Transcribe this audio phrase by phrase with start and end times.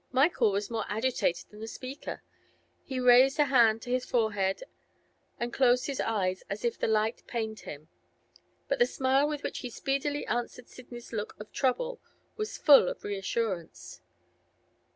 [0.11, 2.23] Michael was more agitated than the speaker;
[2.81, 4.63] he raised a hand to his forehead
[5.39, 7.87] and closed his eyes as if the light pained them.
[8.67, 12.01] But the smile with which he speedily answered Sidney's look of trouble
[12.35, 14.01] was full of reassurance.